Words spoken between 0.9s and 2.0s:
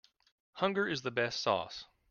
the best sauce.